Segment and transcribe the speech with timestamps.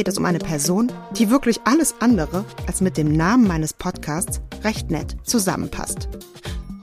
[0.00, 4.40] geht es um eine Person, die wirklich alles andere als mit dem Namen meines Podcasts
[4.64, 6.08] recht nett zusammenpasst.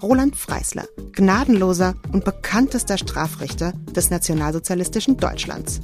[0.04, 5.80] Roland Freisler, gnadenloser und bekanntester Strafrichter des nationalsozialistischen Deutschlands.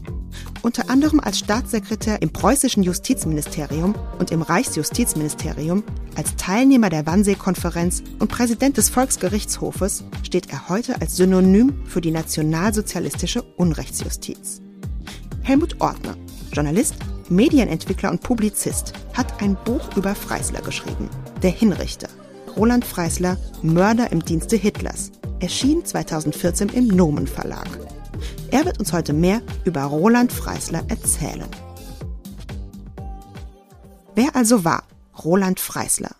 [0.61, 5.81] Unter anderem als Staatssekretär im preußischen Justizministerium und im Reichsjustizministerium,
[6.15, 12.11] als Teilnehmer der Wannsee-Konferenz und Präsident des Volksgerichtshofes steht er heute als Synonym für die
[12.11, 14.61] nationalsozialistische Unrechtsjustiz.
[15.41, 16.15] Helmut Ortner,
[16.53, 16.93] Journalist,
[17.29, 21.09] Medienentwickler und Publizist, hat ein Buch über Freisler geschrieben,
[21.41, 22.09] Der Hinrichter.
[22.55, 27.67] Roland Freisler, Mörder im Dienste Hitlers, erschien 2014 im Nomen Verlag.
[28.51, 31.47] Er wird uns heute mehr über Roland Freisler erzählen.
[34.15, 34.83] Wer also war
[35.23, 36.15] Roland Freisler?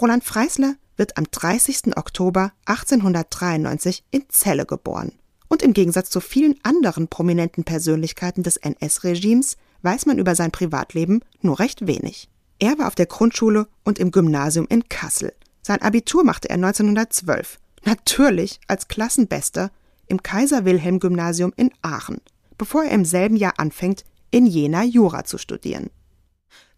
[0.00, 1.96] Roland Freisler wird am 30.
[1.96, 5.12] Oktober 1893 in Celle geboren.
[5.48, 9.56] Und im Gegensatz zu vielen anderen prominenten Persönlichkeiten des NS-Regimes
[9.86, 12.28] weiß man über sein Privatleben nur recht wenig.
[12.58, 15.32] Er war auf der Grundschule und im Gymnasium in Kassel.
[15.62, 17.58] Sein Abitur machte er 1912.
[17.84, 19.70] Natürlich als Klassenbester
[20.08, 22.20] im Kaiser Wilhelm Gymnasium in Aachen,
[22.58, 25.90] bevor er im selben Jahr anfängt, in Jena Jura zu studieren.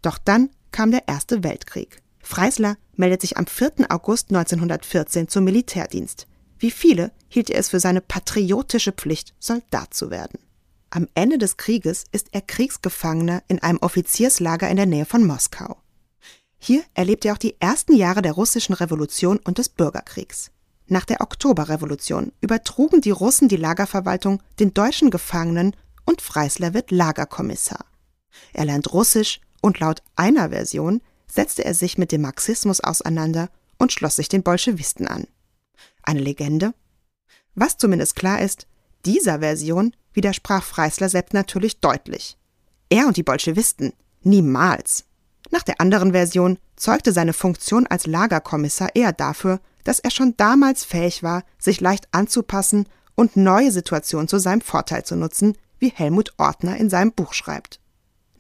[0.03, 2.03] Doch dann kam der Erste Weltkrieg.
[2.23, 3.91] Freisler meldet sich am 4.
[3.91, 6.27] August 1914 zum Militärdienst.
[6.59, 10.39] Wie viele hielt er es für seine patriotische Pflicht, Soldat zu werden.
[10.91, 15.77] Am Ende des Krieges ist er Kriegsgefangener in einem Offizierslager in der Nähe von Moskau.
[16.59, 20.51] Hier erlebt er auch die ersten Jahre der russischen Revolution und des Bürgerkriegs.
[20.87, 27.85] Nach der Oktoberrevolution übertrugen die Russen die Lagerverwaltung den deutschen Gefangenen und Freisler wird Lagerkommissar.
[28.55, 33.93] Er lernt Russisch und laut einer Version setzte er sich mit dem Marxismus auseinander und
[33.93, 35.27] schloss sich den Bolschewisten an.
[36.03, 36.73] Eine Legende?
[37.55, 38.67] Was zumindest klar ist,
[39.09, 42.37] dieser Version widersprach Freisler selbst natürlich deutlich.
[42.91, 45.07] Er und die Bolschewisten niemals.
[45.51, 50.85] Nach der anderen Version zeugte seine Funktion als Lagerkommissar eher dafür, dass er schon damals
[50.85, 56.35] fähig war, sich leicht anzupassen und neue Situationen zu seinem Vorteil zu nutzen, wie Helmut
[56.37, 57.81] Ortner in seinem Buch schreibt.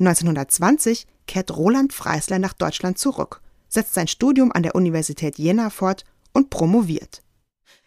[0.00, 3.40] 1920 kehrt Roland Freisler nach Deutschland zurück,
[3.70, 6.04] setzt sein Studium an der Universität Jena fort
[6.34, 7.22] und promoviert.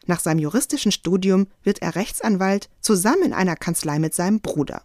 [0.05, 4.83] Nach seinem juristischen Studium wird er Rechtsanwalt zusammen in einer Kanzlei mit seinem Bruder.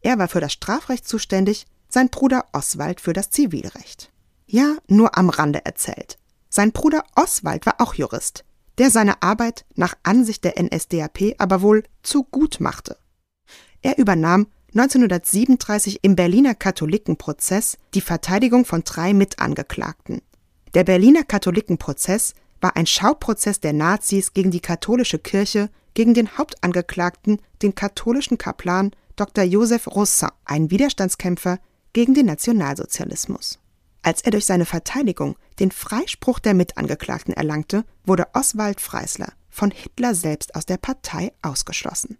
[0.00, 4.10] Er war für das Strafrecht zuständig, sein Bruder Oswald für das Zivilrecht.
[4.46, 6.18] Ja, nur am Rande erzählt.
[6.48, 8.44] Sein Bruder Oswald war auch Jurist,
[8.78, 12.98] der seine Arbeit nach Ansicht der NSDAP aber wohl zu gut machte.
[13.80, 20.22] Er übernahm 1937 im Berliner Katholikenprozess die Verteidigung von drei Mitangeklagten.
[20.74, 27.38] Der Berliner Katholikenprozess war ein Schauprozess der Nazis gegen die katholische Kirche, gegen den Hauptangeklagten,
[27.60, 29.44] den katholischen Kaplan Dr.
[29.44, 31.58] Joseph Roussin, einen Widerstandskämpfer
[31.92, 33.58] gegen den Nationalsozialismus.
[34.02, 40.14] Als er durch seine Verteidigung den Freispruch der Mitangeklagten erlangte, wurde Oswald Freisler von Hitler
[40.14, 42.16] selbst aus der Partei ausgeschlossen.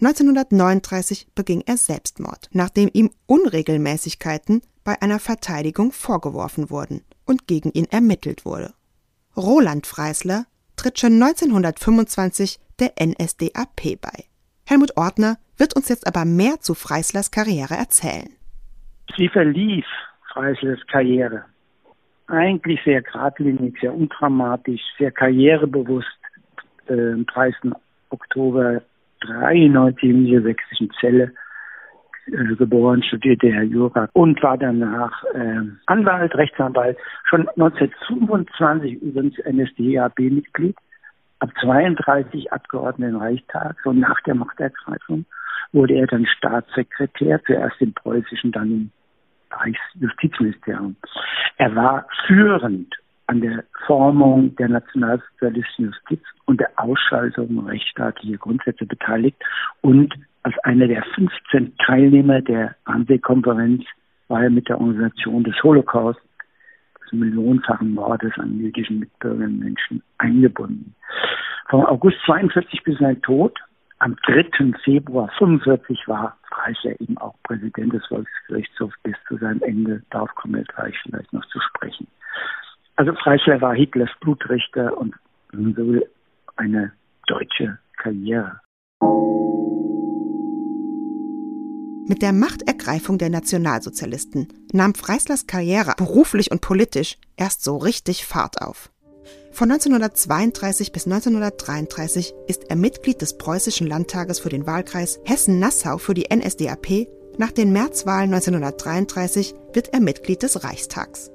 [0.00, 7.84] 1939 beging er Selbstmord, nachdem ihm Unregelmäßigkeiten bei einer Verteidigung vorgeworfen wurden und gegen ihn
[7.84, 8.74] ermittelt wurde.
[9.36, 10.44] Roland Freisler
[10.76, 14.24] tritt schon 1925 der NSDAP bei.
[14.66, 18.30] Helmut Ortner wird uns jetzt aber mehr zu Freislers Karriere erzählen.
[19.16, 19.86] Sie verlief
[20.32, 21.44] Freislers Karriere
[22.32, 26.08] eigentlich sehr geradlinig, sehr undramatisch, sehr karrierebewusst.
[26.88, 27.72] Äh, am 30.
[28.10, 28.82] Oktober
[29.20, 31.32] 93 in der sächsischen Zelle
[32.26, 36.96] äh, geboren, studierte er Jura und war danach äh, Anwalt, Rechtsanwalt,
[37.28, 40.76] schon 1925 übrigens NSDAP-Mitglied,
[41.40, 45.24] ab 32 Abgeordneter im Reichstag, so nach der Machtergreifung
[45.72, 48.90] wurde er dann Staatssekretär, zuerst im preußischen, dann im
[49.50, 50.96] Reichsjustizministerium.
[51.56, 52.94] Er war führend
[53.26, 59.42] an der Formung der nationalsozialistischen Justiz und der Ausschaltung rechtsstaatlicher Grundsätze beteiligt
[59.80, 63.84] und als einer der 15 Teilnehmer der Wannsee-Konferenz
[64.28, 66.20] war er mit der Organisation des Holocaust,
[67.04, 70.94] des millionenfachen Mordes an jüdischen Mitbürgern und Menschen, eingebunden.
[71.68, 73.58] Von August 42 bis sein Tod
[73.98, 74.72] am 3.
[74.82, 80.02] Februar 45 war Freicher eben auch Präsident des Volksgerichtshofs bis zu seinem Ende.
[80.10, 82.08] Darauf kommen wir gleich vielleicht noch zu sprechen.
[82.96, 85.14] Also Freischler war Hitlers Blutrichter und
[85.52, 86.00] so
[86.56, 86.92] eine
[87.28, 88.60] deutsche Karriere.
[92.04, 98.60] Mit der Machtergreifung der Nationalsozialisten nahm Freislers Karriere beruflich und politisch erst so richtig Fahrt
[98.60, 98.90] auf.
[99.52, 106.14] Von 1932 bis 1933 ist er Mitglied des Preußischen Landtages für den Wahlkreis Hessen-Nassau für
[106.14, 107.06] die NSDAP
[107.38, 111.30] Nach den Märzwahlen 1933 wird er Mitglied des Reichstags.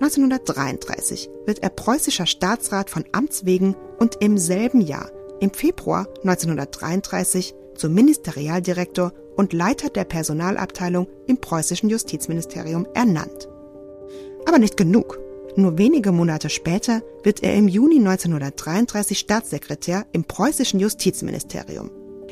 [0.00, 5.10] 1933 wird er preußischer Staatsrat von Amts wegen und im selben Jahr,
[5.40, 13.48] im Februar 1933, zum Ministerialdirektor und Leiter der Personalabteilung im preußischen Justizministerium ernannt.
[14.46, 15.18] Aber nicht genug.
[15.56, 21.90] Nur wenige Monate später wird er im Juni 1933 Staatssekretär im preußischen Justizministerium.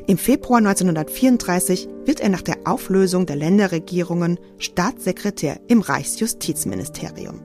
[0.08, 7.40] Im Februar 1934 wird er nach der Auflösung der Länderregierungen Staatssekretär im Reichsjustizministerium.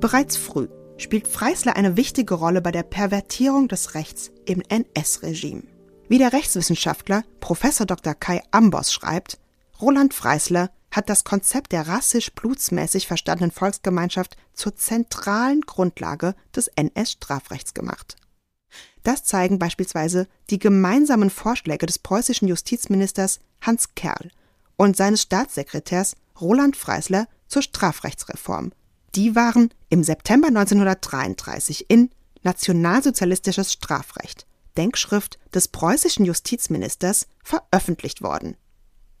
[0.00, 5.62] Bereits früh spielt Freisler eine wichtige Rolle bei der Pervertierung des Rechts im NS-Regime.
[6.08, 7.60] Wie der Rechtswissenschaftler Prof.
[7.60, 8.14] Dr.
[8.14, 9.38] Kai Ambos schreibt,
[9.80, 18.16] Roland Freisler hat das Konzept der rassisch-blutsmäßig verstandenen Volksgemeinschaft zur zentralen Grundlage des NS-Strafrechts gemacht.
[19.02, 24.30] Das zeigen beispielsweise die gemeinsamen Vorschläge des preußischen Justizministers Hans Kerl
[24.76, 28.72] und seines Staatssekretärs Roland Freisler zur Strafrechtsreform.
[29.16, 32.10] Die waren im September 1933 in
[32.42, 38.56] Nationalsozialistisches Strafrecht, Denkschrift des preußischen Justizministers, veröffentlicht worden.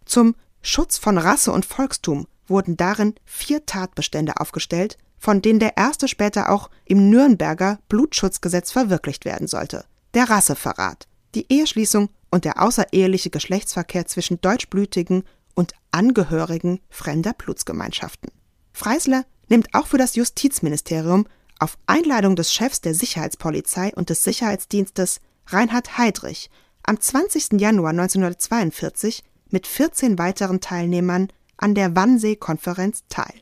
[0.04, 6.08] Zum Schutz von Rasse und Volkstum wurden darin vier Tatbestände aufgestellt, von denen der erste
[6.08, 9.84] später auch im Nürnberger Blutschutzgesetz verwirklicht werden sollte.
[10.14, 15.24] Der Rasseverrat, die Eheschließung und der außereheliche Geschlechtsverkehr zwischen Deutschblütigen
[15.54, 18.30] und Angehörigen fremder Blutsgemeinschaften.
[18.72, 21.26] Freisler nimmt auch für das Justizministerium
[21.58, 26.50] auf Einladung des Chefs der Sicherheitspolizei und des Sicherheitsdienstes Reinhard Heydrich
[26.82, 27.60] am 20.
[27.60, 33.34] Januar 1942 mit 14 weiteren Teilnehmern an der Wannsee-Konferenz teil.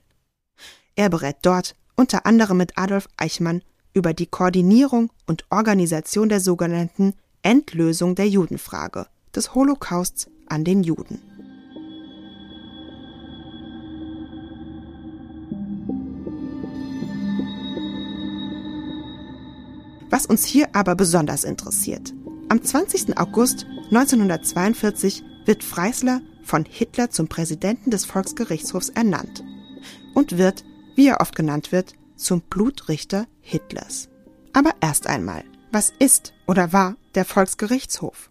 [0.96, 3.62] Er berät dort unter anderem mit Adolf Eichmann
[3.94, 11.33] über die Koordinierung und Organisation der sogenannten Endlösung der Judenfrage, des Holocausts an den Juden.
[20.14, 22.14] Was uns hier aber besonders interessiert.
[22.49, 23.19] Am 20.
[23.19, 29.43] August 1942 wird Freisler von Hitler zum Präsidenten des Volksgerichtshofs ernannt
[30.14, 30.64] und wird,
[30.94, 34.08] wie er oft genannt wird, zum Blutrichter Hitlers.
[34.52, 38.31] Aber erst einmal, was ist oder war der Volksgerichtshof?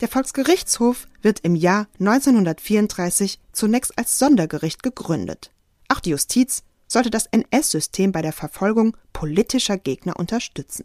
[0.00, 5.50] Der Volksgerichtshof wird im Jahr 1934 zunächst als Sondergericht gegründet.
[5.88, 10.84] Auch die Justiz sollte das NS-System bei der Verfolgung politischer Gegner unterstützen.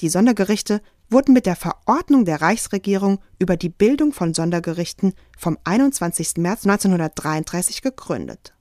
[0.00, 6.34] Die Sondergerichte wurden mit der Verordnung der Reichsregierung über die Bildung von Sondergerichten vom 21.
[6.36, 8.54] März 1933 gegründet.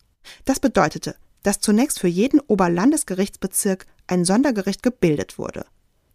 [0.46, 5.66] Das bedeutete, dass zunächst für jeden Oberlandesgerichtsbezirk ein Sondergericht gebildet wurde.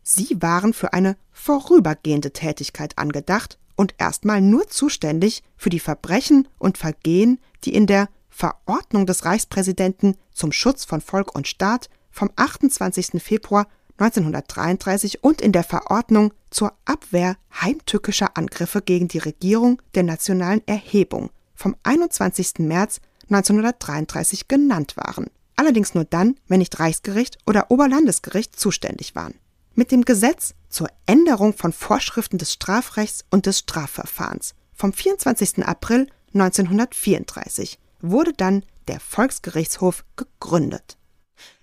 [0.02, 6.78] Sie waren für eine vorübergehende Tätigkeit angedacht und erstmal nur zuständig für die Verbrechen und
[6.78, 13.22] Vergehen, die in der Verordnung des Reichspräsidenten zum Schutz von Volk und Staat vom 28.
[13.22, 13.67] Februar
[14.00, 21.31] 1933 und in der Verordnung zur Abwehr heimtückischer Angriffe gegen die Regierung der nationalen Erhebung
[21.55, 22.61] vom 21.
[22.61, 25.26] März 1933 genannt waren.
[25.56, 29.34] Allerdings nur dann, wenn nicht Reichsgericht oder Oberlandesgericht zuständig waren.
[29.75, 35.65] Mit dem Gesetz zur Änderung von Vorschriften des Strafrechts und des Strafverfahrens vom 24.
[35.67, 40.96] April 1934 wurde dann der Volksgerichtshof gegründet.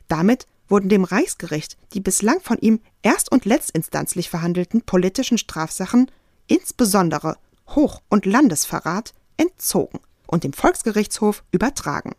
[0.08, 6.12] Damit wurden dem Reichsgericht die bislang von ihm erst- und letztinstanzlich verhandelten politischen Strafsachen,
[6.48, 7.38] insbesondere
[7.70, 12.16] Hoch- und Landesverrat, entzogen und dem Volksgerichtshof übertragen.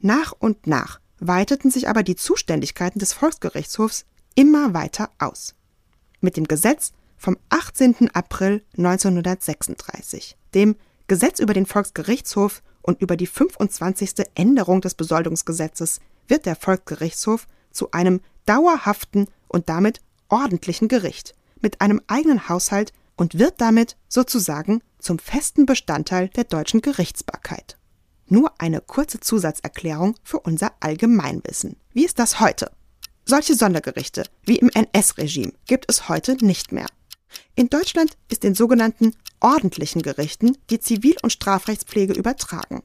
[0.00, 5.54] Nach und nach weiteten sich aber die Zuständigkeiten des Volksgerichtshofs immer weiter aus.
[6.20, 8.10] Mit dem Gesetz vom 18.
[8.14, 10.76] April 1936, dem
[11.06, 14.26] Gesetz über den Volksgerichtshof und über die 25.
[14.34, 22.00] Änderung des Besoldungsgesetzes wird der Volksgerichtshof zu einem dauerhaften und damit ordentlichen Gericht mit einem
[22.06, 27.76] eigenen Haushalt und wird damit sozusagen zum festen Bestandteil der deutschen Gerichtsbarkeit.
[28.28, 31.76] Nur eine kurze Zusatzerklärung für unser Allgemeinwissen.
[31.92, 32.70] Wie ist das heute?
[33.26, 36.86] Solche Sondergerichte wie im NS-Regime gibt es heute nicht mehr.
[37.54, 42.82] In Deutschland ist den sogenannten ordentlichen Gerichten die Zivil- und Strafrechtspflege übertragen.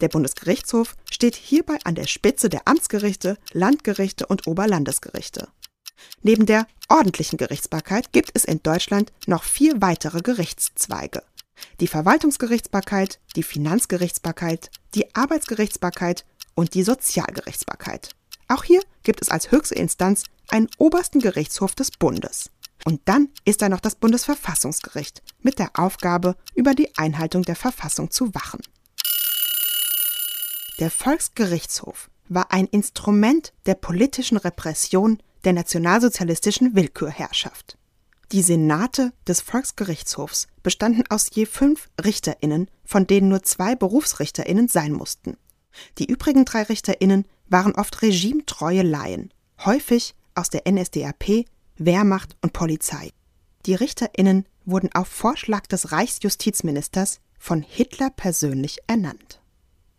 [0.00, 5.48] Der Bundesgerichtshof steht hierbei an der Spitze der Amtsgerichte, Landgerichte und Oberlandesgerichte.
[6.22, 11.22] Neben der ordentlichen Gerichtsbarkeit gibt es in Deutschland noch vier weitere Gerichtszweige.
[11.80, 16.24] Die Verwaltungsgerichtsbarkeit, die Finanzgerichtsbarkeit, die Arbeitsgerichtsbarkeit
[16.54, 18.10] und die Sozialgerichtsbarkeit.
[18.48, 22.50] Auch hier gibt es als höchste Instanz einen obersten Gerichtshof des Bundes.
[22.84, 28.10] Und dann ist da noch das Bundesverfassungsgericht mit der Aufgabe, über die Einhaltung der Verfassung
[28.10, 28.60] zu wachen.
[30.80, 37.78] Der Volksgerichtshof war ein Instrument der politischen Repression der nationalsozialistischen Willkürherrschaft.
[38.32, 44.92] Die Senate des Volksgerichtshofs bestanden aus je fünf Richterinnen, von denen nur zwei Berufsrichterinnen sein
[44.92, 45.36] mussten.
[45.98, 49.32] Die übrigen drei Richterinnen waren oft regimetreue Laien,
[49.64, 51.44] häufig aus der NSDAP,
[51.76, 53.12] Wehrmacht und Polizei.
[53.66, 59.40] Die Richterinnen wurden auf Vorschlag des Reichsjustizministers von Hitler persönlich ernannt.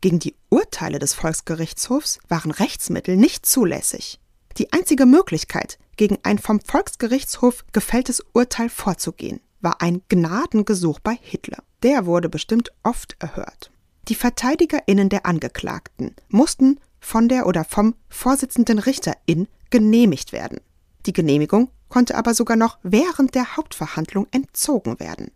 [0.05, 4.19] Gegen die Urteile des Volksgerichtshofs waren Rechtsmittel nicht zulässig.
[4.59, 11.57] Die einzige Möglichkeit, gegen ein vom Volksgerichtshof gefälltes Urteil vorzugehen, war ein Gnadengesuch bei Hitler.
[11.81, 13.71] Der wurde bestimmt oft erhört.
[14.07, 20.59] Die VerteidigerInnen der Angeklagten mussten von der oder vom Vorsitzenden Richterin genehmigt werden.
[21.07, 25.31] Die Genehmigung konnte aber sogar noch während der Hauptverhandlung entzogen werden.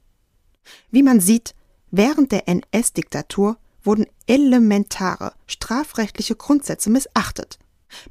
[0.91, 1.55] Wie man sieht,
[1.89, 7.59] während der NS-Diktatur wurden elementare strafrechtliche Grundsätze missachtet.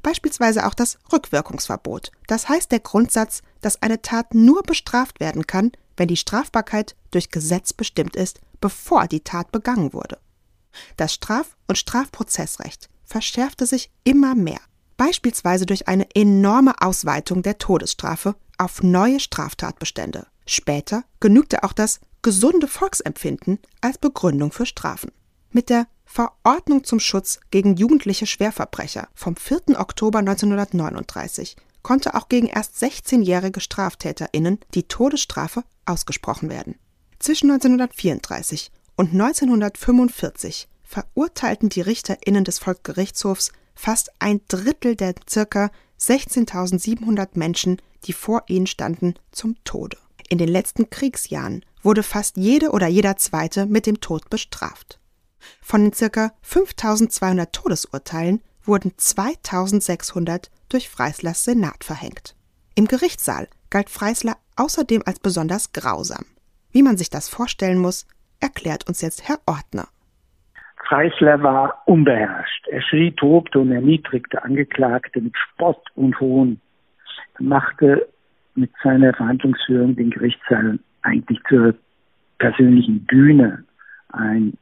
[0.01, 2.11] Beispielsweise auch das Rückwirkungsverbot.
[2.27, 7.29] Das heißt der Grundsatz, dass eine Tat nur bestraft werden kann, wenn die Strafbarkeit durch
[7.29, 10.17] Gesetz bestimmt ist, bevor die Tat begangen wurde.
[10.97, 14.59] Das Straf- und Strafprozessrecht verschärfte sich immer mehr,
[14.97, 20.27] beispielsweise durch eine enorme Ausweitung der Todesstrafe auf neue Straftatbestände.
[20.45, 25.11] Später genügte auch das gesunde Volksempfinden als Begründung für Strafen.
[25.51, 29.79] Mit der Verordnung zum Schutz gegen jugendliche Schwerverbrecher vom 4.
[29.79, 36.75] Oktober 1939 konnte auch gegen erst 16-jährige StraftäterInnen die Todesstrafe ausgesprochen werden.
[37.19, 45.71] Zwischen 1934 und 1945 verurteilten die RichterInnen des Volksgerichtshofs fast ein Drittel der ca.
[45.99, 49.97] 16.700 Menschen, die vor ihnen standen, zum Tode.
[50.29, 54.98] In den letzten Kriegsjahren wurde fast jede oder jeder Zweite mit dem Tod bestraft.
[55.61, 56.31] Von den ca.
[56.41, 62.35] 5200 Todesurteilen wurden 2600 durch Freislers Senat verhängt.
[62.75, 66.25] Im Gerichtssaal galt Freisler außerdem als besonders grausam.
[66.71, 68.07] Wie man sich das vorstellen muss,
[68.39, 69.87] erklärt uns jetzt Herr Ortner.
[70.87, 72.67] Freisler war unbeherrscht.
[72.67, 76.59] Er schrie, tobte und erniedrigte Angeklagte mit Spott und Hohn.
[77.37, 78.07] Er machte
[78.55, 81.75] mit seiner Verhandlungsführung den Gerichtssaal eigentlich zur
[82.39, 83.65] persönlichen Bühne.
[84.09, 84.57] Ein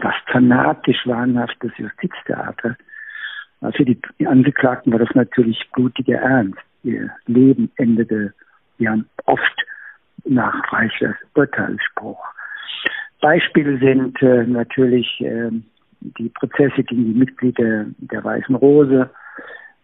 [0.00, 2.76] fast fanatisch wahnhaftes Justiztheater.
[3.76, 6.58] Für die Angeklagten war das natürlich blutiger Ernst.
[6.82, 8.34] Ihr Leben endete
[8.78, 9.64] ja oft
[10.24, 12.22] nach Freislers Urteilsspruch.
[13.20, 15.50] Beispiele sind äh, natürlich äh,
[16.00, 19.08] die Prozesse gegen die Mitglieder der Weißen Rose,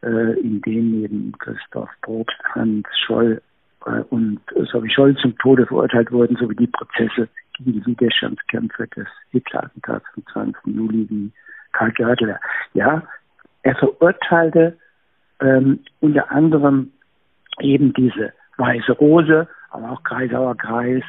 [0.02, 3.40] äh, in denen eben Christoph Probst, Hans Scholl
[3.86, 4.40] äh, und
[4.72, 10.26] Sophie Scholl zum Tode verurteilt wurden, sowie die Prozesse gegen die Widerstandskämpfer des Hitler-Attentats vom
[10.32, 10.66] 20.
[10.66, 11.32] Juli wie
[11.72, 12.40] Karl Görtler.
[12.74, 13.02] Ja,
[13.62, 14.76] er verurteilte
[15.40, 16.92] ähm, unter anderem
[17.60, 21.04] eben diese Weiße Rose, aber auch Kreisauer Kreis,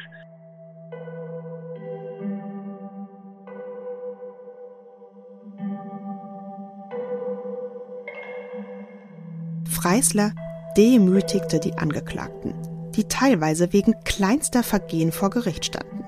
[9.80, 10.32] Freisler
[10.76, 12.52] demütigte die Angeklagten,
[12.94, 15.99] die teilweise wegen kleinster Vergehen vor Gericht standen.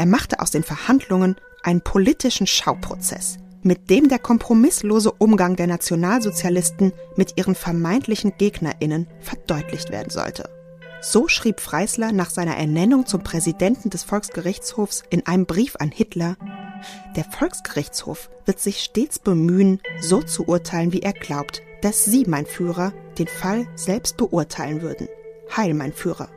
[0.00, 6.94] Er machte aus den Verhandlungen einen politischen Schauprozess, mit dem der kompromisslose Umgang der Nationalsozialisten
[7.16, 10.48] mit ihren vermeintlichen Gegnerinnen verdeutlicht werden sollte.
[11.02, 16.38] So schrieb Freisler nach seiner Ernennung zum Präsidenten des Volksgerichtshofs in einem Brief an Hitler
[17.14, 22.46] Der Volksgerichtshof wird sich stets bemühen, so zu urteilen, wie er glaubt, dass Sie, mein
[22.46, 25.08] Führer, den Fall selbst beurteilen würden.
[25.54, 26.30] Heil, mein Führer.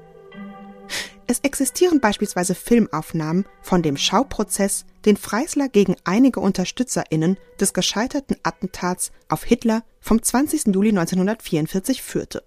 [1.34, 9.12] Es existieren beispielsweise Filmaufnahmen von dem Schauprozess, den Freisler gegen einige UnterstützerInnen des gescheiterten Attentats
[9.30, 10.68] auf Hitler vom 20.
[10.68, 12.44] Juli 1944 führte.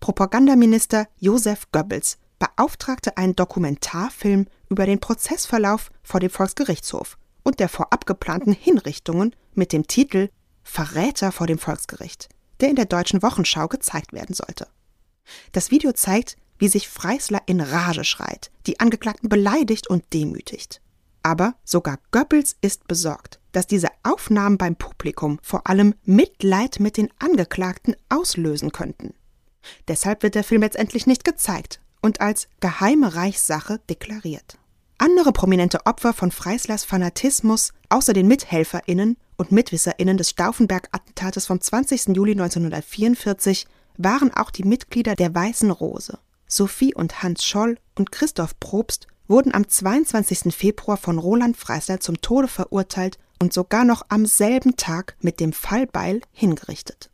[0.00, 8.06] Propagandaminister Josef Goebbels beauftragte einen Dokumentarfilm über den Prozessverlauf vor dem Volksgerichtshof und der vorab
[8.06, 10.30] geplanten Hinrichtungen mit dem Titel
[10.64, 12.28] Verräter vor dem Volksgericht,
[12.58, 14.66] der in der deutschen Wochenschau gezeigt werden sollte.
[15.52, 20.80] Das Video zeigt, wie sich Freisler in Rage schreit, die Angeklagten beleidigt und demütigt.
[21.22, 27.08] Aber sogar Goebbels ist besorgt, dass diese Aufnahmen beim Publikum vor allem Mitleid mit den
[27.18, 29.14] Angeklagten auslösen könnten.
[29.88, 34.58] Deshalb wird der Film letztendlich nicht gezeigt und als geheime Reichssache deklariert.
[34.98, 42.14] Andere prominente Opfer von Freislers Fanatismus, außer den MithelferInnen und MitwisserInnen des Stauffenberg-Attentates vom 20.
[42.14, 43.66] Juli 1944,
[43.98, 46.18] waren auch die Mitglieder der Weißen Rose.
[46.46, 50.54] Sophie und Hans Scholl und Christoph Probst wurden am 22.
[50.54, 55.52] Februar von Roland Freisler zum Tode verurteilt und sogar noch am selben Tag mit dem
[55.52, 57.10] Fallbeil hingerichtet.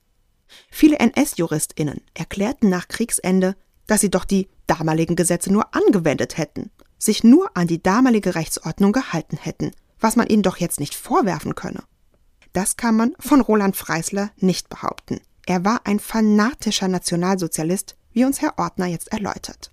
[0.70, 7.24] Viele NS-JuristInnen erklärten nach Kriegsende, dass sie doch die damaligen Gesetze nur angewendet hätten, sich
[7.24, 11.82] nur an die damalige Rechtsordnung gehalten hätten, was man ihnen doch jetzt nicht vorwerfen könne.
[12.52, 15.20] Das kann man von Roland Freisler nicht behaupten.
[15.46, 19.70] Er war ein fanatischer Nationalsozialist, wie uns Herr Ortner jetzt erläutert.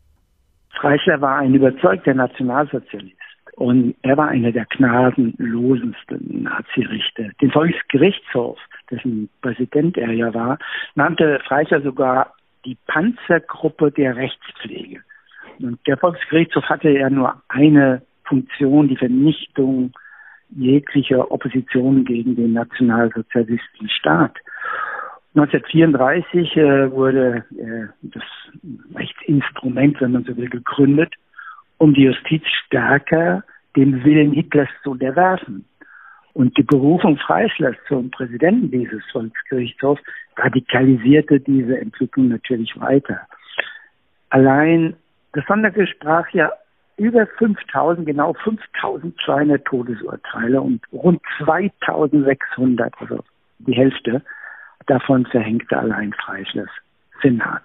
[0.80, 3.16] Freisler war ein überzeugter Nationalsozialist.
[3.56, 7.30] Und er war einer der gnadenlosesten Nazirichter.
[7.42, 8.58] Den Volksgerichtshof,
[8.90, 10.58] dessen Präsident er ja war,
[10.96, 15.02] nannte Freisler sogar die Panzergruppe der Rechtspflege.
[15.60, 19.92] Und der Volksgerichtshof hatte ja nur eine Funktion, die Vernichtung
[20.52, 24.38] jeglicher Opposition gegen den nationalsozialistischen Staat.
[25.36, 28.24] 1934 äh, wurde äh, das
[28.96, 31.14] Rechtsinstrument, wenn man so will, gegründet,
[31.78, 33.44] um die Justiz stärker
[33.76, 35.66] dem Willen Hitlers zu unterwerfen.
[36.34, 40.02] Und die Berufung Freislers zum Präsidenten dieses Volksgerichtshofs
[40.38, 43.22] radikalisierte diese Entwicklung natürlich weiter.
[44.30, 44.96] Allein
[45.34, 46.52] das Sondergericht sprach ja
[46.98, 53.24] über 5000, genau 5200 Todesurteile und rund 2600, also
[53.60, 54.22] die Hälfte
[54.90, 56.70] davon verhängte allein Freislers
[57.22, 57.64] Senat.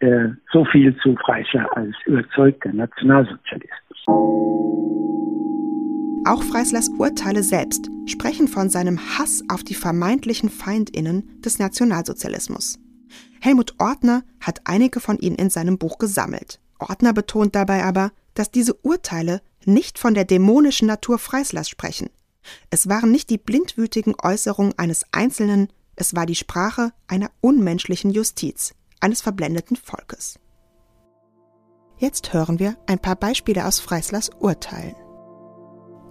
[0.00, 3.72] Äh, so viel zu Freisler als überzeugter Nationalsozialist.
[6.26, 12.78] Auch Freislers Urteile selbst sprechen von seinem Hass auf die vermeintlichen Feindinnen des Nationalsozialismus.
[13.40, 16.60] Helmut Ortner hat einige von ihnen in seinem Buch gesammelt.
[16.78, 22.10] Ortner betont dabei aber, dass diese Urteile nicht von der dämonischen Natur Freislers sprechen.
[22.70, 25.68] Es waren nicht die blindwütigen Äußerungen eines Einzelnen,
[26.00, 30.38] es war die Sprache einer unmenschlichen Justiz, eines verblendeten Volkes.
[31.98, 34.94] Jetzt hören wir ein paar Beispiele aus Freislers Urteilen.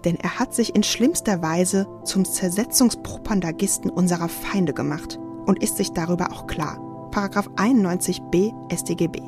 [0.05, 5.91] Denn er hat sich in schlimmster Weise zum Zersetzungspropagandisten unserer Feinde gemacht und ist sich
[5.91, 6.79] darüber auch klar.
[7.09, 9.19] Paragraph 91b StGB.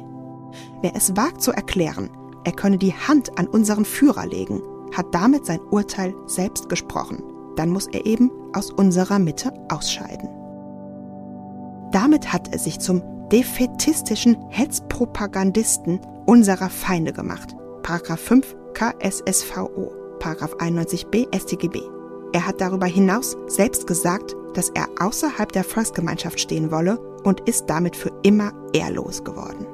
[0.83, 2.11] Wer es wagt zu erklären,
[2.43, 4.61] er könne die Hand an unseren Führer legen,
[4.95, 7.23] hat damit sein Urteil selbst gesprochen.
[7.55, 10.40] Dann muss er eben aus unserer Mitte ausscheiden.
[11.91, 17.55] Damit hat er sich zum defetistischen Hetzpropagandisten unserer Feinde gemacht.
[17.83, 21.81] Paragraph 5 KSSVO, Paragraph 91b StGB.
[22.33, 27.65] Er hat darüber hinaus selbst gesagt, dass er außerhalb der Volksgemeinschaft stehen wolle und ist
[27.67, 29.65] damit für immer ehrlos geworden.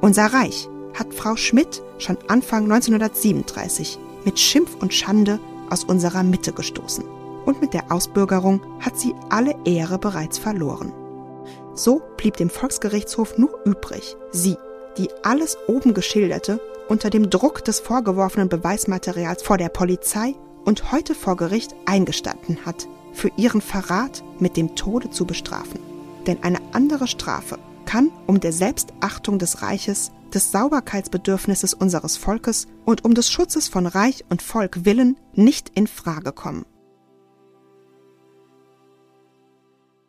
[0.00, 5.38] Unser Reich hat Frau Schmidt schon Anfang 1937 mit Schimpf und Schande
[5.70, 7.04] aus unserer Mitte gestoßen.
[7.46, 10.92] Und mit der Ausbürgerung hat sie alle Ehre bereits verloren.
[11.74, 14.56] So blieb dem Volksgerichtshof nur übrig, sie,
[14.98, 21.14] die alles oben geschilderte unter dem Druck des vorgeworfenen Beweismaterials vor der Polizei und heute
[21.14, 25.80] vor Gericht eingestanden hat, für ihren Verrat mit dem Tode zu bestrafen.
[26.26, 33.04] Denn eine andere Strafe kann um der Selbstachtung des Reiches, des Sauberkeitsbedürfnisses unseres Volkes und
[33.04, 36.66] um des Schutzes von Reich und Volk willen nicht in Frage kommen.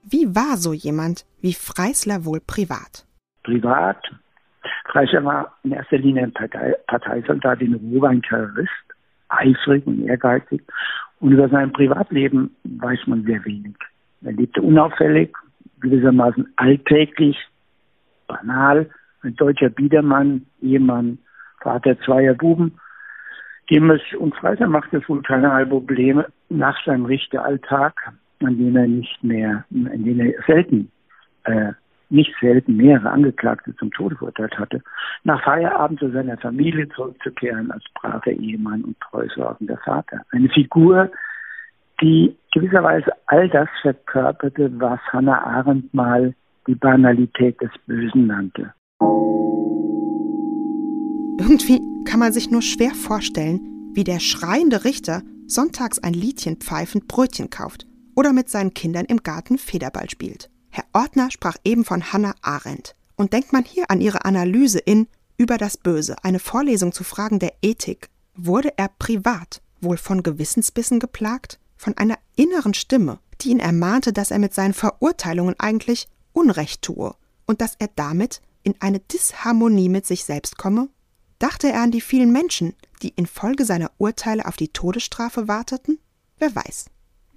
[0.04, 3.06] Wie war so jemand wie Freisler wohl privat?
[3.44, 3.98] Privat.
[4.92, 8.72] Freisler war in erster Linie ein Partei Parteisoldat in Ruhe, ein Terrorist,
[9.30, 10.64] eifrig und ehrgeizig.
[11.20, 13.76] Und über sein Privatleben weiß man sehr wenig.
[14.24, 15.36] Er lebte unauffällig,
[15.82, 17.38] gewissermaßen alltäglich,
[18.28, 18.90] banal,
[19.22, 21.20] ein deutscher Biedermann, Ehemann,
[21.62, 22.80] Vater zweier Buben.
[23.70, 27.94] Dem es, und Freitag macht es wohl keinerlei Probleme nach seinem Richteralltag,
[28.44, 30.92] an dem er nicht mehr, in dem er selten,
[31.44, 31.74] äh,
[32.10, 34.82] nicht selten mehrere Angeklagte zum Tode verurteilt hatte,
[35.24, 40.22] nach Feierabend zu seiner Familie zurückzukehren als braver Ehemann und treusorgender Vater.
[40.32, 41.10] Eine Figur,
[42.02, 46.34] die gewisserweise all das verkörperte, was Hannah Arendt mal
[46.68, 48.74] die Banalität des Bösen nannte.
[51.40, 53.60] Irgendwie kann man sich nur schwer vorstellen,
[53.94, 59.24] wie der schreiende Richter sonntags ein Liedchen pfeifend Brötchen kauft oder mit seinen Kindern im
[59.24, 60.50] Garten Federball spielt.
[60.70, 62.96] Herr Ortner sprach eben von Hannah Arendt.
[63.16, 67.40] Und denkt man hier an ihre Analyse in Über das Böse, eine Vorlesung zu Fragen
[67.40, 73.60] der Ethik, wurde er privat wohl von Gewissensbissen geplagt, von einer inneren Stimme, die ihn
[73.60, 79.00] ermahnte, dass er mit seinen Verurteilungen eigentlich Unrecht tue und dass er damit in eine
[79.00, 80.90] Disharmonie mit sich selbst komme?
[81.40, 85.98] Dachte er an die vielen Menschen, die infolge seiner Urteile auf die Todesstrafe warteten?
[86.38, 86.86] Wer weiß.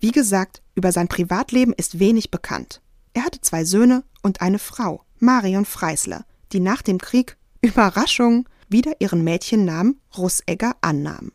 [0.01, 2.81] Wie gesagt, über sein Privatleben ist wenig bekannt.
[3.13, 8.93] Er hatte zwei Söhne und eine Frau, Marion Freisler, die nach dem Krieg Überraschung, wieder
[8.99, 11.31] ihren Mädchennamen Russegger annahm.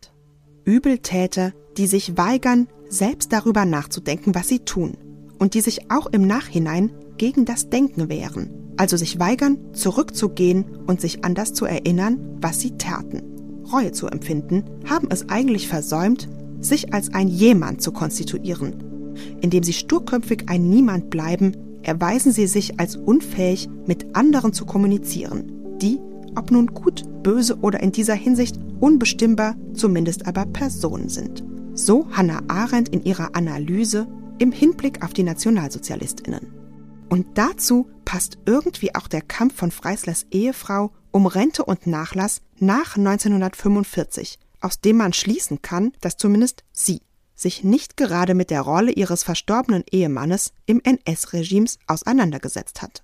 [0.65, 4.97] Übeltäter, die sich weigern, selbst darüber nachzudenken, was sie tun,
[5.37, 11.01] und die sich auch im Nachhinein gegen das Denken wehren, also sich weigern, zurückzugehen und
[11.01, 13.63] sich an das zu erinnern, was sie taten.
[13.71, 16.27] Reue zu empfinden, haben es eigentlich versäumt,
[16.59, 18.88] sich als ein Jemand zu konstituieren.
[19.41, 21.53] Indem sie sturköpfig ein Niemand bleiben,
[21.83, 25.51] erweisen sie sich als unfähig, mit anderen zu kommunizieren,
[25.81, 25.99] die,
[26.35, 31.43] ob nun gut, böse oder in dieser Hinsicht unbestimmbar, zumindest aber Personen sind.
[31.73, 34.07] So Hannah Arendt in ihrer Analyse
[34.39, 36.53] im Hinblick auf die Nationalsozialistinnen.
[37.09, 42.97] Und dazu passt irgendwie auch der Kampf von Freislers Ehefrau um Rente und Nachlass nach
[42.97, 47.01] 1945, aus dem man schließen kann, dass zumindest sie
[47.41, 53.03] sich nicht gerade mit der Rolle ihres verstorbenen Ehemannes im NS-Regimes auseinandergesetzt hat.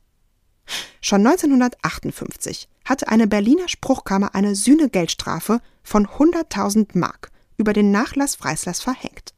[1.02, 8.82] Schon 1958 hatte eine Berliner Spruchkammer eine Sühnegeldstrafe von 100.000 Mark über den Nachlass Freislers
[8.82, 9.34] verhängt.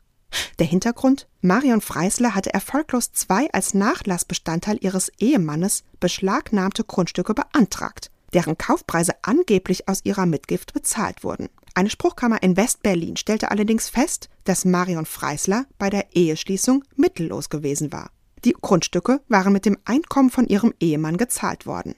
[0.60, 1.28] Der Hintergrund?
[1.42, 9.88] Marion Freisler hatte erfolglos zwei als Nachlassbestandteil ihres Ehemannes beschlagnahmte Grundstücke beantragt, deren Kaufpreise angeblich
[9.88, 11.50] aus ihrer Mitgift bezahlt wurden.
[11.78, 17.92] Eine Spruchkammer in West-Berlin stellte allerdings fest, dass Marion Freisler bei der Eheschließung mittellos gewesen
[17.92, 18.10] war.
[18.44, 21.94] Die Grundstücke waren mit dem Einkommen von ihrem Ehemann gezahlt worden.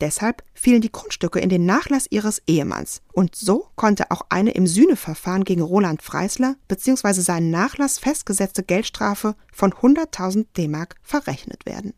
[0.00, 3.02] Deshalb fielen die Grundstücke in den Nachlass ihres Ehemanns.
[3.12, 7.20] Und so konnte auch eine im Sühneverfahren gegen Roland Freisler bzw.
[7.20, 11.92] seinen Nachlass festgesetzte Geldstrafe von 100.000 D-Mark verrechnet werden.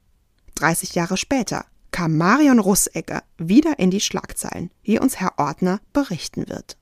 [0.57, 6.49] 30 Jahre später kam Marion Russegger wieder in die Schlagzeilen, wie uns Herr Ordner berichten
[6.49, 6.77] wird.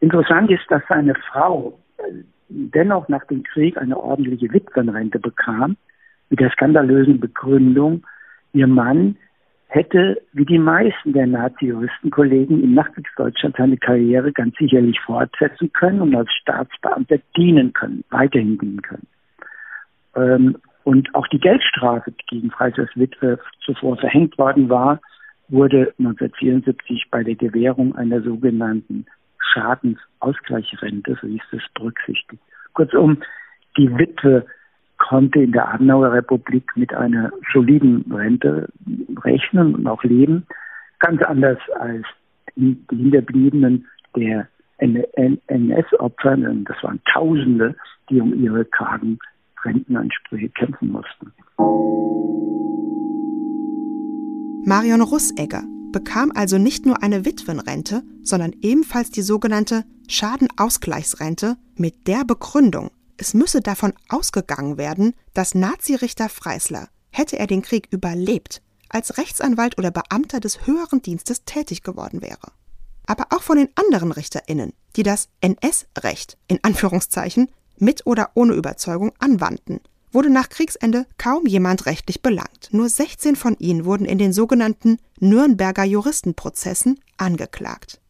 [0.00, 5.76] Interessant ist, dass seine Frau äh, dennoch nach dem Krieg eine ordentliche Witwenrente bekam,
[6.30, 8.04] mit der skandalösen Begründung,
[8.52, 9.16] ihr Mann
[9.68, 16.14] hätte, wie die meisten der Nazi-Juristenkollegen im Nachkriegsdeutschland seine Karriere ganz sicherlich fortsetzen können und
[16.14, 19.06] als Staatsbeamter dienen können, weiterhin dienen können.
[20.16, 25.00] Ähm, und auch die Geldstrafe, die gegen Freisers Witwe zuvor verhängt worden war,
[25.48, 29.06] wurde 1974 bei der Gewährung einer sogenannten
[29.52, 32.42] Schadensausgleichsrente, so hieß es, berücksichtigt.
[32.74, 33.22] Kurzum,
[33.76, 34.46] die Witwe
[34.98, 38.68] konnte in der Adenauer Republik mit einer soliden Rente
[39.24, 40.46] rechnen und auch leben,
[40.98, 42.04] ganz anders als
[42.56, 44.48] die Hinterbliebenen der
[44.78, 47.74] NS-Opfer, das waren Tausende,
[48.08, 49.18] die um ihre kargen
[49.62, 51.32] Rentenansprüche kämpfen mussten.
[54.64, 62.24] Marion Russegger bekam also nicht nur eine Witwenrente, sondern ebenfalls die sogenannte Schadenausgleichsrente mit der
[62.24, 69.18] Begründung, es müsse davon ausgegangen werden, dass Nazirichter Freisler, hätte er den Krieg überlebt, als
[69.18, 72.52] Rechtsanwalt oder Beamter des höheren Dienstes tätig geworden wäre.
[73.06, 79.12] Aber auch von den anderen RichterInnen, die das NS-Recht in Anführungszeichen mit oder ohne Überzeugung
[79.18, 79.80] anwandten,
[80.12, 82.68] wurde nach Kriegsende kaum jemand rechtlich belangt.
[82.72, 88.00] Nur 16 von ihnen wurden in den sogenannten Nürnberger Juristenprozessen angeklagt.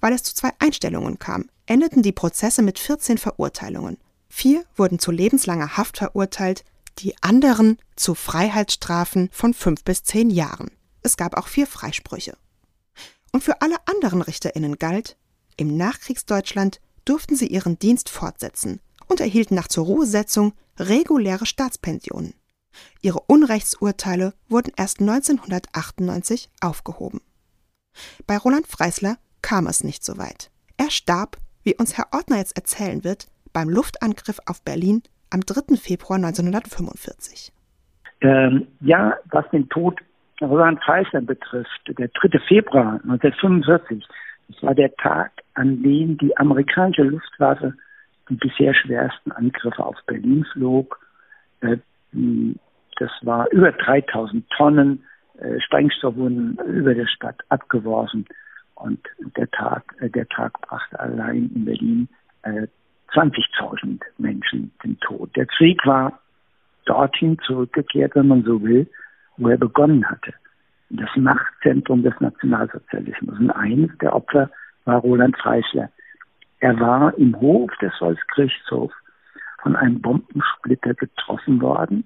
[0.00, 3.98] Weil es zu zwei Einstellungen kam, endeten die Prozesse mit 14 Verurteilungen.
[4.28, 6.64] Vier wurden zu lebenslanger Haft verurteilt,
[6.98, 10.70] die anderen zu Freiheitsstrafen von fünf bis zehn Jahren.
[11.02, 12.36] Es gab auch vier Freisprüche.
[13.32, 15.16] Und für alle anderen RichterInnen galt,
[15.56, 22.34] im Nachkriegsdeutschland durften sie ihren Dienst fortsetzen und erhielten nach zur Ruhesetzung reguläre Staatspensionen.
[23.02, 27.20] Ihre Unrechtsurteile wurden erst 1998 aufgehoben.
[28.26, 30.50] Bei Roland Freisler kam es nicht so weit.
[30.76, 35.76] Er starb, wie uns Herr Ordner jetzt erzählen wird, beim Luftangriff auf Berlin am 3.
[35.76, 37.52] Februar 1945.
[38.20, 40.00] Ähm, ja, was den Tod
[40.40, 42.38] Roland Freisler betrifft, der 3.
[42.46, 44.06] Februar 1945,
[44.48, 47.74] das war der Tag, an dem die amerikanische Luftwaffe
[48.28, 50.98] die bisher schwersten Angriffe auf Berlin flog.
[51.60, 51.78] Äh,
[52.98, 55.04] das war über 3000 Tonnen
[55.38, 58.26] äh, Sprengstoff wurden über der Stadt abgeworfen
[58.74, 59.00] und
[59.36, 62.08] der Tag, äh, der Tag brachte allein in Berlin
[63.12, 65.34] 20.000 Menschen den Tod.
[65.34, 66.20] Der Krieg war
[66.84, 68.88] dorthin zurückgekehrt, wenn man so will,
[69.36, 70.32] wo er begonnen hatte.
[70.90, 73.36] Das Machtzentrum des Nationalsozialismus.
[73.40, 74.48] Und eines der Opfer
[74.84, 75.90] war Roland Freisler,
[76.60, 78.94] er war im Hof des Volksgerichtshofs
[79.62, 82.04] von einem Bombensplitter getroffen worden,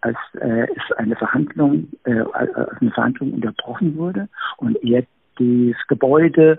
[0.00, 4.28] als äh, es eine Verhandlung, äh, als eine Verhandlung unterbrochen wurde
[4.58, 5.04] und er
[5.38, 6.58] das Gebäude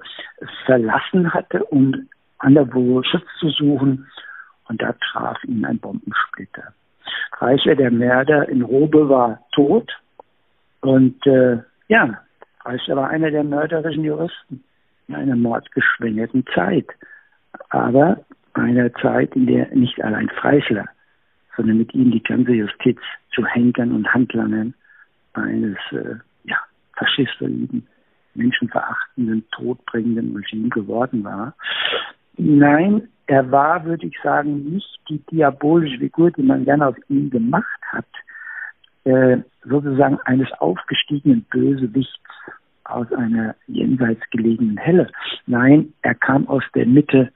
[0.66, 4.08] verlassen hatte, um anderwo Schutz zu suchen.
[4.68, 6.74] Und da traf ihn ein Bombensplitter.
[7.40, 9.92] Reicher, der Mörder in Robe, war tot.
[10.82, 12.18] Und äh, ja,
[12.64, 14.64] Freisler war einer der mörderischen Juristen
[15.08, 16.88] in einer mordgeschwängerten Zeit.
[17.70, 18.20] Aber
[18.54, 20.86] einer Zeit, in der nicht allein Freisler,
[21.56, 23.00] sondern mit ihm die ganze Justiz
[23.34, 24.74] zu Henkern und Handlangern
[25.34, 26.58] eines äh, ja,
[26.98, 27.88] faschistoiden,
[28.36, 31.56] menschenverachtenden, todbringenden Regime geworden war.
[32.38, 37.30] Nein, er war, würde ich sagen, nicht die diabolische Figur, die man gerne aus ihm
[37.30, 38.06] gemacht hat,
[39.06, 42.20] äh, sozusagen eines aufgestiegenen Bösewichts
[42.86, 45.10] aus einer jenseits gelegenen Helle.
[45.46, 47.32] Nein, er kam aus der Mitte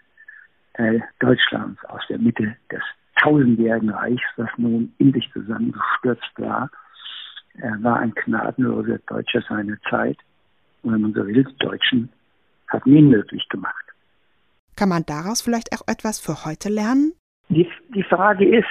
[0.78, 2.82] äh, Deutschlands, aus der Mitte des
[3.22, 6.70] tausendjährigen Reichs, das nun in sich zusammengestürzt war.
[7.56, 10.18] Er war ein gnadenloser Deutscher seiner Zeit.
[10.84, 12.10] Und wenn man so will, die Deutschen
[12.68, 13.86] hatten ihn möglich gemacht.
[14.76, 17.13] Kann man daraus vielleicht auch etwas für heute lernen?
[17.50, 18.68] Die, die Frage ist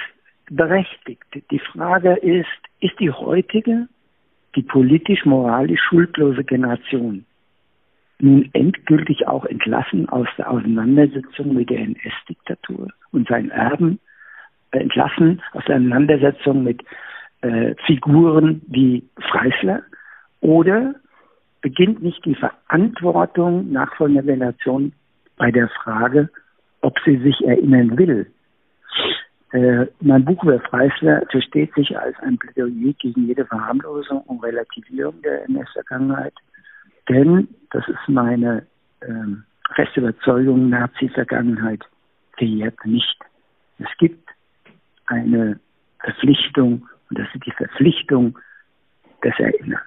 [0.49, 1.25] berechtigt.
[1.51, 2.47] Die Frage ist,
[2.79, 3.89] ist die heutige,
[4.55, 7.25] die politisch-moralisch schuldlose Generation
[8.19, 13.99] nun endgültig auch entlassen aus der Auseinandersetzung mit der NS-Diktatur und seinen Erben,
[14.71, 16.83] äh, entlassen aus der Auseinandersetzung mit
[17.41, 19.83] äh, Figuren wie Freisler?
[20.41, 20.95] Oder
[21.61, 24.93] beginnt nicht die Verantwortung nachfolgender Generation
[25.37, 26.29] bei der Frage,
[26.81, 28.27] ob sie sich erinnern will?
[29.51, 35.21] Äh, mein Buch über Freisler versteht sich als ein Plädoyer gegen jede Verharmlosung und Relativierung
[35.21, 36.33] der NS-Vergangenheit.
[37.09, 38.65] Denn, das ist meine
[39.01, 39.43] ähm,
[39.75, 41.83] feste Überzeugung, Nazi-Vergangenheit
[42.37, 43.17] verjährt nicht.
[43.79, 44.29] Es gibt
[45.07, 45.59] eine
[45.99, 48.37] Verpflichtung und das ist die Verpflichtung
[49.23, 49.83] des Erinnerns.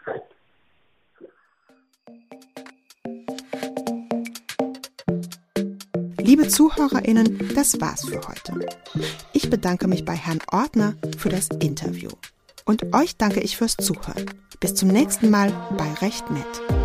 [6.22, 8.66] Liebe ZuhörerInnen, das war's für heute.
[9.32, 12.10] Ich bedanke mich bei Herrn Ordner für das Interview.
[12.64, 14.30] Und euch danke ich fürs Zuhören.
[14.60, 16.79] Bis zum nächsten Mal bei Recht Nett.